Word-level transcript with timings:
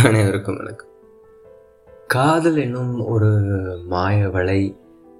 அனைவருக்கும் 0.00 0.58
வணக்கம். 0.58 0.90
காதல் 2.10 2.56
என்னும் 2.56 2.92
ஒரு 3.06 3.28
மாய 3.86 4.28
வலை 4.28 4.60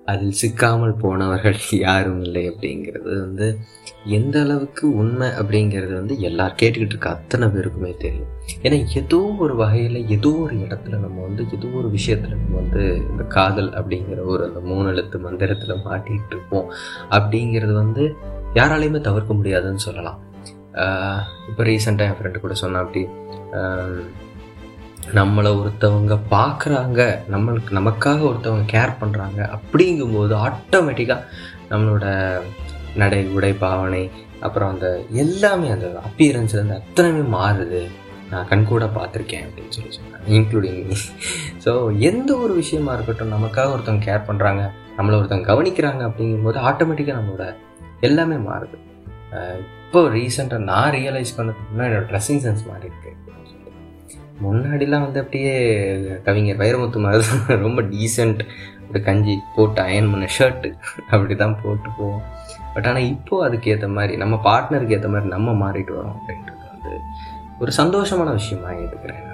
அதில் 0.06 0.38
சிக்காமல் 0.40 0.94
போனவர்கள் 0.94 1.58
யாரும் 1.80 2.20
இல்லை 2.20 2.42
அப்படிங்கிறது 2.50 3.10
வந்து 3.20 3.46
எந்த 4.10 4.36
அளவுக்கு 4.40 4.84
உண்மை 4.96 5.28
அப்படிங்கிறது 5.40 5.94
வந்து 5.94 6.14
எல்லார் 6.20 6.56
கேட்டுக்கிட்டு 6.60 6.94
இருக்க 6.94 7.10
அத்தனை 7.10 7.46
பேருக்குமே 7.48 7.92
தெரியும். 7.96 8.30
ஏன்னா 8.62 8.78
ஏதோ 8.94 9.20
ஒரு 9.38 9.56
வகையில் 9.56 10.00
ஏதோ 10.08 10.32
ஒரு 10.44 10.56
இடத்துல 10.64 11.00
நம்ம 11.02 11.20
வந்து 11.26 11.44
ஏதோ 11.50 11.68
ஒரு 11.80 11.90
விஷயத்தில் 11.96 12.34
நம்ம 12.36 12.56
வந்து 12.56 12.82
இந்த 13.06 13.26
காதல் 13.36 13.70
அப்படிங்கிற 13.78 14.24
ஒரு 14.32 14.44
அந்த 14.48 14.62
மூணு 14.70 14.88
எழுத்து 14.94 15.20
மந்திரத்தில் 15.26 15.84
மாட்டிகிட்டு 15.86 16.34
இருப்போம் 16.34 16.68
அப்படிங்கிறது 17.10 17.76
வந்து 17.78 18.04
யாராலையுமே 18.54 19.00
தவிர்க்க 19.02 19.32
முடியாதுன்னு 19.34 19.84
சொல்லலாம். 19.84 20.18
இப்போ 21.48 21.62
ரீசெண்டாக 21.66 22.08
என் 22.08 22.18
ஃப்ரெண்டு 22.18 22.40
கூட 22.40 22.54
சொன்னா 22.58 22.80
அப்படி 22.84 23.00
ஆஹ், 23.58 24.02
நம்மளை 25.18 25.50
ஒருத்தவங்க 25.60 26.14
பார்க்குறாங்க 26.30 27.00
நம்மளுக்கு 27.30 27.70
நமக்காக 27.78 28.20
ஒருத்தவங்க 28.30 28.66
கேர் 28.72 28.98
பண்ணுறாங்க 29.00 29.40
அப்படிங்கும்போது 29.56 30.34
ஆட்டோமேட்டிக்காக 30.46 31.22
நம்மளோட 31.70 32.04
நடை 32.96 33.26
உடை 33.26 33.52
பாவனை 33.52 34.10
அப்புறம் 34.40 34.68
அந்த 34.68 35.02
எல்லாமே 35.10 35.68
அந்த 35.68 36.00
அப்பியரன்ஸ் 36.08 36.54
அந்த 36.60 36.80
அத்தனையுமே 36.80 37.24
மாறுது. 37.38 37.80
நான் 38.30 38.48
கண்கூட 38.48 38.84
பார்த்துருக்கேன் 38.96 39.44
அப்படின்னு 39.46 39.68
சொல்லி 39.68 39.92
சொன்னேன் 39.92 40.26
இன்க்ளூடிங் 40.36 40.86
மீ 40.86 40.96
ஸோ 41.64 41.98
எந்த 41.98 42.36
ஒரு 42.36 42.54
விஷயமா 42.54 42.92
இருக்கட்டும் 42.94 43.34
நமக்காக 43.36 43.72
ஒருத்தவங்க 43.74 44.06
கேர் 44.08 44.28
பண்ணுறாங்க 44.28 44.62
நம்மளை 44.96 45.16
ஒருத்தவங்க 45.18 45.48
கவனிக்கிறாங்க 45.52 46.02
அப்படிங்கும்போது 46.08 46.58
ஆட்டோமேட்டிக்காக 46.68 47.18
நம்மளோட 47.20 47.46
எல்லாமே 48.00 48.34
மாறுது. 48.34 48.76
இப்போ 49.86 50.08
ரீசெண்டாக 50.08 50.62
நான் 50.62 50.92
ரியலைஸ் 50.92 51.36
பண்ணதுக்கு 51.36 51.70
என்னோடய 51.72 51.90
என்னோட 51.90 52.06
ட்ரெஸ்ஸிங் 52.12 52.42
சென்ஸ் 52.46 52.62
மாறி 52.68 52.88
இருக்கு 52.90 53.10
முன்னாடிலாம் 54.42 55.00
வந்து 55.00 55.20
அப்படியே 55.20 55.54
கவிஞர் 56.24 56.56
வைரமுத்து 56.56 56.96
மாதிரி 56.96 57.24
ரொம்ப 57.46 57.82
டீசெண்ட் 57.82 58.40
ஒரு 58.90 59.02
கஞ்சி 59.02 59.38
போட்டு 59.56 59.82
அயன் 59.82 60.10
பண்ண 60.10 60.28
ஷர்ட்டு 60.38 60.72
அப்படி 61.10 61.36
தான் 61.36 61.56
போட்டு 61.62 61.88
போவோம் 61.98 62.22
பட் 62.74 62.86
ஆனால் 62.86 63.02
இப்போது 63.02 63.46
அதுக்கு 63.46 63.70
ஏற்ற 63.70 63.88
மாதிரி 63.88 64.16
நம்ம 64.16 64.40
பார்ட்னருக்கு 64.44 64.90
ஏற்ற 64.90 65.08
மாதிரி 65.08 65.28
நம்ம 65.28 65.70
மாறிட்டு 65.70 65.92
வரோம் 65.92 66.16
அப்படின்றது 66.16 66.66
வந்து 66.72 66.98
ஒரு 67.58 67.72
சந்தோஷமான 67.76 68.30
விஷயமா 68.30 68.70
எடுத்துக்கிறேன் 68.70 69.26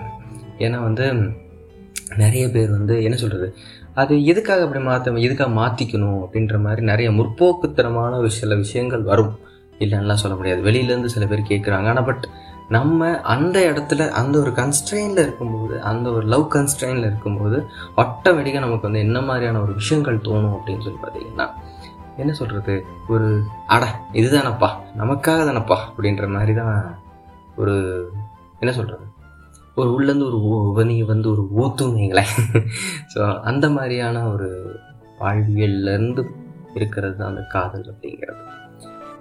ஏன்னா 0.59 0.83
வந்து 0.83 1.35
நிறைய 2.17 2.49
பேர் 2.49 2.71
வந்து 2.71 3.03
என்ன 3.03 3.17
சொல்கிறது 3.17 3.57
அது 3.95 4.25
எதுக்காக 4.25 4.63
அப்படி 4.63 4.85
மாற்ற 4.85 5.13
எதுக்காக 5.13 5.51
மாற்றிக்கணும் 5.61 6.21
அப்படின்ற 6.23 6.61
மாதிரி 6.61 6.83
நிறைய 6.83 7.11
முற்போக்குத்தனமான 7.11 8.17
ஒரு 8.17 8.31
சில 8.31 8.55
விஷயங்கள் 8.55 9.03
வரும். 9.03 9.39
இல்லைன்னா 9.79 10.15
சொல்ல 10.15 10.37
முடியாது. 10.37 10.63
வெளியிலேருந்து 10.63 11.05
சில 11.05 11.27
பேர் 11.27 11.41
கேட்குறாங்க 11.41 11.87
ஆனால் 11.87 12.05
பட் 12.05 12.29
நம்ம 12.71 13.21
அந்த 13.23 13.73
இடத்துல 13.73 14.09
அந்த 14.11 14.39
ஒரு 14.39 14.51
கன்ஸ்ட்ரெயினில் 14.51 15.23
இருக்கும்போது 15.23 15.81
அந்த 15.81 16.11
ஒரு 16.11 16.27
லவ் 16.27 16.47
கன்ஸ்ட்ரெயினில் 16.53 17.07
இருக்கும்போது 17.07 17.59
ஆட்டோமேட்டிக்காக 17.97 18.61
நமக்கு 18.61 18.89
வந்து 18.89 18.99
என்ன 18.99 19.21
மாதிரியான 19.21 19.61
ஒரு 19.61 19.73
விஷயங்கள் 19.73 20.25
தோணும் 20.25 20.57
அப்படின்னு 20.57 20.83
சொல்லி 20.83 21.01
பார்த்தீங்கன்னா 21.03 21.47
என்ன 22.17 22.33
சொல்கிறது 22.33 22.75
ஒரு 23.09 23.45
அட 23.67 23.85
இதுதானப்பா 24.13 24.71
நமக்காக 24.97 25.41
தானப்பா 25.45 25.79
அப்படின்ற 25.89 26.27
மாதிரி 26.29 26.55
தான் 26.55 26.75
ஒரு 27.57 27.75
என்ன 28.61 28.73
சொல்கிறது 28.73 29.05
ஒரு 29.75 29.91
உள்ளேருந்து 29.91 30.27
ஒரு 30.27 30.39
உபனி 30.63 31.03
வந்து 31.03 31.29
ஒரு 31.31 31.43
ஊத்துவீங்களேன் 31.57 32.35
ஸோ 33.15 33.21
அந்த 33.43 33.69
மாதிரியான 33.69 34.23
ஒரு 34.29 34.49
வாழ்வியல்லேருந்து 35.21 36.23
இருக்கிறது 36.75 37.17
தான் 37.17 37.29
அந்த 37.29 37.43
காதல் 37.47 37.87
அப்படிங்கிறது. 37.89 38.43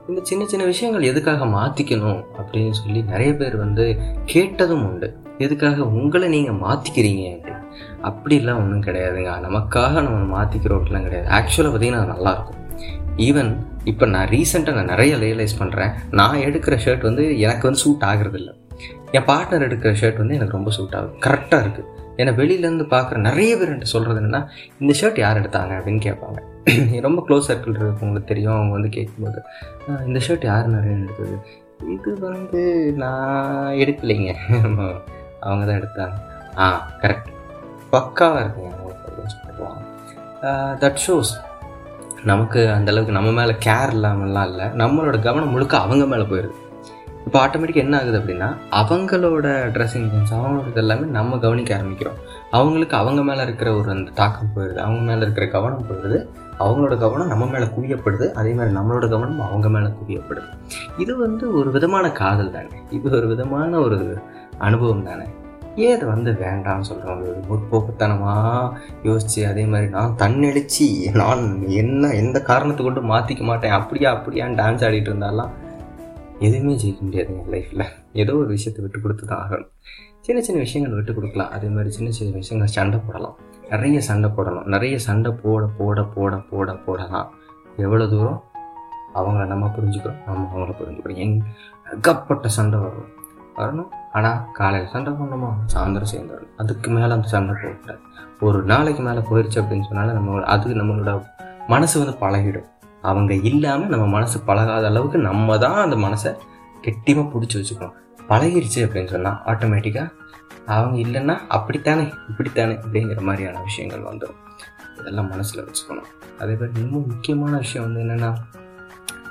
இந்த 0.09 0.21
சின்ன 0.23 0.45
சின்ன 0.45 0.63
விஷயங்கள் 0.65 1.07
எதுக்காக 1.11 1.45
மாற்றிக்கணும் 1.45 2.19
அப்படின்னு 2.39 2.75
சொல்லி 2.79 2.99
நிறைய 3.11 3.33
பேர் 3.33 3.55
வந்து 3.57 3.85
கேட்டதும் 4.25 4.83
உண்டு. 4.89 5.07
எதுக்காக 5.37 5.85
உங்களை 5.99 6.27
நீங்கள் 6.35 6.59
மாற்றிக்கிறீங்க 6.65 7.23
அப்படின்னு 7.29 7.61
அப்படிலாம் 8.09 8.59
ஒன்றும் 8.63 8.83
கிடையாதுங்க. 8.87 9.31
நமக்காக 9.47 10.01
நம்ம 10.07 10.19
மாற்றிக்கிறோம் 10.35 10.79
அப்படிலாம் 10.79 11.07
கிடையாது. 11.07 11.27
ஆக்சுவலாக 11.37 11.71
பார்த்தீங்கன்னா 11.73 12.03
அது 12.03 12.13
நல்லாயிருக்கும். 12.15 12.61
ஈவன் 13.27 13.51
இப்போ 13.91 14.05
நான் 14.05 14.29
ரீசெண்டாக 14.35 14.77
நான் 14.77 14.91
நிறைய 14.93 15.15
ரியலைஸ் 15.25 15.59
பண்ணுறேன் 15.61 15.91
நான் 16.19 16.43
எடுக்கிற 16.47 16.77
ஷர்ட் 16.85 17.09
வந்து 17.09 17.25
எனக்கு 17.47 17.67
வந்து 17.67 17.83
சூட் 17.85 18.07
ஆகுறதில்ல. 18.11 18.51
இல்லை 18.51 18.53
என் 19.17 19.27
பார்ட்னர் 19.31 19.67
எடுக்கிற 19.67 19.91
ஷர்ட் 20.01 20.21
வந்து 20.23 20.37
எனக்கு 20.39 20.57
ரொம்ப 20.59 20.71
சூட் 20.77 20.95
ஆகுது. 20.99 21.13
கரெக்டாக 21.25 21.63
இருக்குது 21.65 21.89
ஏன்னா 22.17 22.31
வெளியிலேருந்து 22.41 22.85
பார்க்குற 22.89 23.17
நிறைய 23.17 23.57
பேர் 23.57 23.71
என்கிட்ட 23.71 23.93
சொல்கிறது 23.93 24.21
என்னென்னா 24.21 24.47
இந்த 24.79 24.93
ஷர்ட் 25.01 25.19
யார் 25.19 25.39
எடுத்தாங்க? 25.39 25.73
அப்படின்னு 25.77 26.01
கேட்பாங்க. 26.07 26.39
ரொம்ப 27.07 27.23
க்ளோஸ் 27.27 27.47
சர்க்கிள் 27.47 27.79
இருக்கவங்களுக்கு 27.79 28.23
தெரியும் 28.23 28.53
அவங்க 28.53 28.71
வந்து 28.71 28.89
கேட்கும்போது 28.89 29.41
இந்த 30.05 30.19
ஷர்ட் 30.27 30.45
யார் 30.45 30.67
நிறைய 30.67 30.97
எடுத்தது? 30.97 31.35
இது 31.89 32.19
வந்து 32.19 32.61
நான் 32.97 33.73
எடுக்கலைங்க. 33.73 34.33
அவங்க 35.47 35.63
தான் 35.65 35.81
எடுத்தாங்க. 35.81 36.17
ஆ 36.57 36.91
கரெக்ட் 37.01 37.31
பக்காவாக 37.91 38.43
இருக்குங்க 38.43 38.71
அவங்களுக்கு 38.77 39.09
அப்படின்னு 39.09 39.33
சொல்லுவாங்க 39.35 39.81
தட் 40.79 41.01
ஷோஸ் 41.07 41.33
நமக்கு 42.23 42.59
அந்தளவுக்கு 42.59 43.17
நம்ம 43.17 43.31
மேலே 43.31 43.51
கேர் 43.65 43.91
இல்லாமல்லாம் 43.93 44.47
இல்லை. 44.49 44.65
நம்மளோட 44.65 45.21
கவனம் 45.21 45.49
முழுக்க 45.49 45.77
அவங்க 45.77 46.05
மேலே 46.05 46.23
போயிடுது 46.23 46.63
இப்போ 47.25 47.37
ஆட்டோமேட்டிக்காக 47.43 47.85
என்ன 47.85 47.99
ஆகுது 47.99 48.17
அப்படின்னா 48.19 48.47
அவங்களோட 48.79 49.47
ட்ரெஸ்ஸிங் 49.75 50.09
சென்ஸ் 50.11 50.33
அவங்களோட 50.37 50.67
இது 50.71 50.81
எல்லாமே 50.81 51.05
நம்ம 51.17 51.37
கவனிக்க 51.37 51.77
ஆரம்பிக்கிறோம். 51.77 52.17
அவங்களுக்கு 52.51 52.95
அவங்க 52.95 53.21
மேலே 53.23 53.41
இருக்கிற 53.41 53.69
ஒரு 53.75 53.89
அந்த 53.89 54.11
தாக்கம் 54.19 54.51
போயிடுது 54.55 54.79
அவங்க 54.85 55.01
மேலே 55.01 55.21
இருக்கிற 55.21 55.47
கவனம் 55.47 55.87
போயிடுது 55.89 56.19
அவங்களோட 56.59 56.97
கவனம் 56.97 57.27
நம்ம 57.27 57.45
மேலே 57.45 57.65
குவியப்படுது 57.65 58.31
அதே 58.31 58.51
மாதிரி 58.53 58.75
நம்மளோட 58.77 59.09
கவனம் 59.09 59.41
அவங்க 59.47 59.69
மேலே 59.69 59.89
குவியப்படுது. 60.01 60.51
இது 60.97 61.17
வந்து 61.17 61.53
ஒரு 61.53 61.71
விதமான 61.71 62.11
காதல் 62.11 62.51
தானே. 62.51 62.77
இது 62.91 63.17
ஒரு 63.17 63.27
விதமான 63.27 63.71
ஒரு 63.79 63.99
அனுபவம் 64.57 65.03
தானே. 65.03 65.27
ஏன் 65.75 65.95
அதை 65.95 66.05
வந்து 66.13 66.31
வேண்டாம்னு 66.45 66.89
சொல்கிறோம் 66.89 67.21
ஒரு 67.21 67.31
முற்போக்குத்தனமாக 67.49 68.71
யோசித்து 69.03 69.41
அதே 69.47 69.65
மாதிரி 69.65 69.89
நான் 69.89 70.15
தன்னெழுச்சி 70.21 71.13
நான் 71.21 71.43
என்ன 71.81 72.13
எந்த 72.13 72.39
காரணத்தை 72.41 72.83
கொண்டு 72.85 73.01
மாற்றிக்க 73.13 73.43
மாட்டேன் 73.43 73.71
அப்படியா 73.71 74.11
அப்படியான்னு 74.17 74.59
டான்ஸ் 74.61 74.85
ஆடிட்டு 74.89 75.11
இருந்தாலாம் 75.11 75.51
எதுவுமே 76.39 76.73
ஜெயிக்க 76.81 77.01
முடியாதுங்க 77.07 77.43
லைஃப்பில் 77.53 77.83
ஏதோ 78.21 78.33
ஒரு 78.33 78.47
விஷயத்தை 78.47 78.79
விட்டு 78.83 78.99
கொடுத்து 79.01 79.25
தான் 79.27 79.41
ஆகணும். 79.43 79.69
சின்ன 80.25 80.39
சின்ன 80.41 80.59
விஷயங்கள் 80.65 80.97
விட்டு 80.97 81.13
கொடுக்கலாம். 81.13 81.51
அதே 81.55 81.67
மாதிரி 81.67 81.89
சின்ன 81.95 82.09
சின்ன 82.17 82.37
விஷயங்கள் 82.41 82.73
சண்டை 82.75 82.99
போடலாம். 83.07 83.35
நிறைய 83.69 84.01
சண்டை 84.01 84.29
போடணும். 84.29 84.67
நிறைய 84.73 84.95
சண்டை 84.99 85.31
போட 85.43 85.65
போட 85.77 86.03
போட 86.15 86.35
போட 86.51 86.73
போடலாம் 86.85 87.29
எவ்வளோ 87.85 88.07
தூரம்? 88.07 88.41
அவங்கள 89.19 89.45
நம்ம 89.53 89.71
புரிஞ்சுக்கிறோம். 89.75 90.19
நம்ம 90.27 90.47
அவங்கள 90.51 90.73
புரிஞ்சுக்கிறோம். 90.79 91.21
எங் 91.25 91.37
ஏகப்பட்ட 91.93 92.47
சண்டை 92.57 92.79
வரும் 92.79 93.09
வரணும். 93.59 93.89
ஆனால் 94.17 94.39
காலையில் 94.59 94.91
சண்டை 94.93 95.13
பண்ணணுமா 95.13 95.49
சாயந்தரம் 95.73 96.11
சேர்ந்து 96.13 96.33
வரணும் 96.35 96.55
அதுக்கு 96.63 96.89
மேலே 96.91 97.13
அந்த 97.17 97.27
சண்டை 97.27 97.55
போகக்கூடாது 97.61 98.01
ஒரு 98.47 98.59
நாளைக்கு 98.71 99.03
மேலே 99.03 99.21
போயிடுச்சு 99.29 99.61
அப்படின்னு 99.61 99.87
சொன்னாலும் 99.89 100.17
நம்ம 100.19 100.41
அது 100.53 100.75
நம்மளோட 100.81 101.13
மனசு 101.73 101.95
வந்து 102.01 102.15
பழகிடும். 102.23 102.69
அவங்க 103.09 103.33
இல்லாமல் 103.49 103.91
நம்ம 103.93 104.05
மனசு 104.15 104.37
பழகாத 104.49 104.85
அளவுக்கு 104.91 105.17
நம்ம 105.27 105.57
தான் 105.65 105.79
அந்த 105.85 105.97
மனசை 106.05 106.31
கெட்டியமாக 106.85 107.27
பிடிச்சி 107.33 107.55
வச்சுக்கணும். 107.59 107.95
பழகிருச்சு 108.29 108.79
அப்படின்னு 108.85 109.13
சொன்னால் 109.15 109.39
ஆட்டோமேட்டிக்காக 109.51 110.09
அவங்க 110.75 110.97
இல்லைன்னா 111.05 111.35
அப்படித்தானே 111.55 112.05
இப்படித்தானே 112.29 112.75
அப்படிங்கிற 112.83 113.21
மாதிரியான 113.29 113.63
விஷயங்கள் 113.69 114.07
வந்துடும் 114.09 114.41
இதெல்லாம் 114.99 115.31
மனசில் 115.33 115.65
வச்சுக்கணும். 115.67 116.09
அதே 116.41 116.53
மாதிரி 116.59 116.79
இன்னும் 116.83 117.09
முக்கியமான 117.11 117.53
விஷயம் 117.63 117.85
வந்து 117.87 118.01
என்னென்னா 118.05 118.29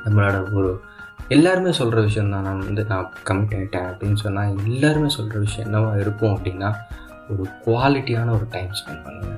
நம்மளோட 0.05 0.37
ஒரு 0.59 0.71
எல்லாருமே 1.35 1.71
சொல்கிற 1.79 1.99
விஷயம் 2.09 2.33
தான் 2.35 2.47
நான் 2.49 2.67
வந்து 2.69 2.83
நான் 2.93 3.07
கமிட் 3.29 3.55
ஆகிட்டேன் 3.59 3.89
அப்படின்னு 3.91 4.19
சொன்னால் 4.25 4.53
எல்லாருமே 4.65 5.11
சொல்கிற 5.17 5.39
விஷயம் 5.47 5.67
என்னவா 5.69 5.93
இருக்கும் 6.03 6.35
அப்படின்னா 6.37 6.71
ஒரு 7.33 7.45
குவாலிட்டியான 7.67 8.33
ஒரு 8.39 8.47
டைம் 8.55 8.73
ஸ்பெண்ட் 8.81 9.05
பண்ணுங்க. 9.05 9.34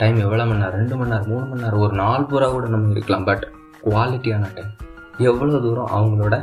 டைம் 0.00 0.18
எவ்வளோ 0.24 0.44
மணி 0.48 0.60
நேரம்? 0.62 0.78
ரெண்டு 0.80 0.96
மணி 0.98 1.12
நேரம் 1.12 1.30
மூணு 1.32 1.44
மணி 1.48 1.62
நேரம் 1.64 1.82
ஒரு 1.86 1.94
நாலு 2.02 2.22
பூரா 2.30 2.46
கூட 2.54 2.66
நம்ம 2.74 2.92
இருக்கலாம். 2.96 3.26
பட் 3.30 3.44
குவாலிட்டியான 3.86 4.50
டைம் 4.56 4.70
எவ்வளோ 5.30 5.58
தூரம் 5.64 5.90
அவங்களோட 5.96 6.34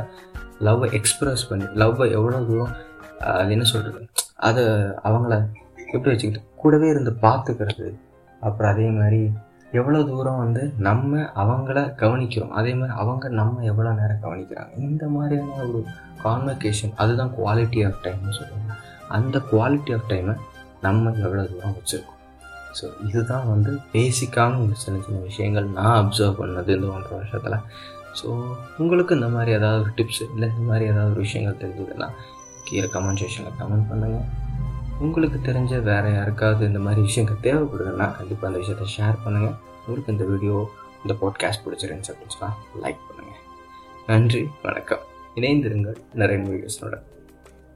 லவ்வை 0.66 0.88
எக்ஸ்ப்ரெஸ் 0.98 1.42
பண்ணி 1.48 1.66
லவ்வை 1.80 2.06
எவ்வளோ 2.18 2.38
தூரம் 2.50 2.74
அது 3.38 3.52
என்ன 3.56 3.66
சொல்கிறது 3.70 4.00
அதை 4.48 4.64
அவங்கள 5.08 5.34
எப்படி 5.94 6.10
வச்சுக்கிட்டு 6.12 6.42
கூடவே 6.62 6.88
இருந்து 6.94 7.12
பார்த்துக்கிறது. 7.24 7.86
அப்புறம் 8.46 8.70
அதே 8.72 8.88
மாதிரி 8.98 9.20
எவ்வளோ 9.78 10.02
தூரம் 10.10 10.42
வந்து 10.42 10.62
நம்ம 10.86 11.22
அவங்கள 11.42 11.78
கவனிக்கிறோம். 12.02 12.52
அதே 12.60 12.74
மாதிரி 12.80 12.94
அவங்க 13.02 13.28
நம்ம 13.40 13.64
எவ்வளோ 13.70 13.90
நேரம் 14.00 14.22
கவனிக்கிறாங்க. 14.26 14.72
இந்த 14.88 15.06
மாதிரியான 15.14 15.58
ஒரு 15.70 15.80
கான்வெகேஷன் 16.24 16.94
அதுதான் 17.02 17.34
குவாலிட்டி 17.38 17.82
ஆஃப் 17.88 18.00
டைம்னு 18.06 18.36
சொல்லுவாங்க. 18.38 18.76
அந்த 19.16 19.42
குவாலிட்டி 19.50 19.94
ஆஃப் 19.96 20.08
டைமை 20.12 20.36
நம்ம 20.86 21.12
எவ்வளோ 21.26 21.44
தூரம் 21.52 21.76
வச்சுருக்கோம். 21.78 22.17
ஸோ 22.78 23.06
இதுதான் 23.06 23.46
வந்து 23.48 23.78
பேசிக்கான 23.92 24.64
ஒரு 24.64 24.74
சின்ன 24.74 25.00
சின்ன 25.00 25.20
விஷயங்கள் 25.20 25.66
நான் 25.68 26.04
அப்சர்வ் 26.04 26.38
பண்ணது 26.40 26.68
இந்த 26.68 26.86
ஒன்றரை 26.86 27.18
வருஷத்தில். 27.18 27.58
ஸோ 28.22 28.44
உங்களுக்கு 28.78 29.14
இந்த 29.14 29.28
மாதிரி 29.28 29.52
ஏதாவது 29.52 29.82
ஒரு 29.82 29.90
டிப்ஸ் 29.96 30.22
இல்லை 30.34 30.48
இந்த 30.48 30.64
மாதிரி 30.70 30.84
ஏதாவது 30.84 31.10
ஒரு 31.10 31.20
விஷயங்கள் 31.20 31.60
தெரிஞ்சதுன்னா 31.60 32.08
கீழே 32.64 32.86
கமெண்ட் 32.86 33.22
செக்ஷனில் 33.22 33.58
கமெண்ட் 33.58 33.88
பண்ணுங்கள் 33.90 34.26
உங்களுக்கு 34.98 35.52
தெரிஞ்ச 35.52 35.82
வேறு 35.82 36.14
யாருக்காவது 36.14 36.66
இந்த 36.66 36.78
மாதிரி 36.78 37.00
விஷயங்கள் 37.00 37.42
தேவைப்படுதுன்னா 37.42 38.16
கண்டிப்பாக 38.16 38.46
அந்த 38.46 38.58
விஷயத்தை 38.58 38.88
ஷேர் 38.98 39.22
பண்ணுங்கள் 39.24 39.56
உங்களுக்கு 39.86 40.12
இந்த 40.12 40.24
வீடியோ 40.24 40.70
இந்த 41.02 41.14
பாட்காஸ்ட் 41.20 41.64
பிடிச்சிருந்துச்சு 41.66 42.12
அப்படின்னு 42.14 42.36
சொன்னால் 42.38 42.56
லைக் 42.82 43.04
பண்ணுங்கள் 43.08 43.44
நன்றி 44.06 44.48
வணக்கம். 44.62 45.00
இணைந்திருங்கள் 45.34 45.96
நிறைய 46.14 46.38
வீடியோஸோட 46.44 46.96